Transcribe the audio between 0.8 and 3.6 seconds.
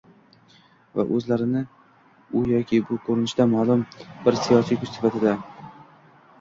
va o‘zlarini u yoki bu ko‘rinishda